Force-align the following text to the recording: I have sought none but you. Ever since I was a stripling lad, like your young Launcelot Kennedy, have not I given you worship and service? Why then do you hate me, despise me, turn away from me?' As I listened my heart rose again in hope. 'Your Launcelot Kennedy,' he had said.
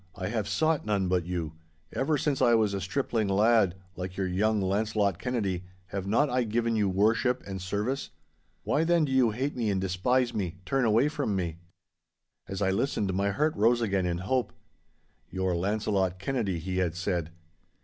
I 0.15 0.29
have 0.29 0.47
sought 0.47 0.83
none 0.83 1.07
but 1.07 1.27
you. 1.27 1.53
Ever 1.93 2.17
since 2.17 2.41
I 2.41 2.55
was 2.55 2.73
a 2.73 2.81
stripling 2.81 3.27
lad, 3.27 3.75
like 3.95 4.17
your 4.17 4.25
young 4.25 4.59
Launcelot 4.59 5.19
Kennedy, 5.19 5.63
have 5.89 6.07
not 6.07 6.27
I 6.27 6.41
given 6.41 6.75
you 6.75 6.89
worship 6.89 7.43
and 7.45 7.61
service? 7.61 8.09
Why 8.63 8.83
then 8.83 9.05
do 9.05 9.11
you 9.11 9.29
hate 9.29 9.55
me, 9.55 9.71
despise 9.75 10.33
me, 10.33 10.57
turn 10.65 10.85
away 10.85 11.07
from 11.07 11.35
me?' 11.35 11.59
As 12.47 12.63
I 12.63 12.71
listened 12.71 13.13
my 13.13 13.29
heart 13.29 13.55
rose 13.55 13.79
again 13.81 14.07
in 14.07 14.17
hope. 14.17 14.53
'Your 15.29 15.53
Launcelot 15.55 16.17
Kennedy,' 16.17 16.57
he 16.57 16.77
had 16.79 16.95
said. 16.95 17.29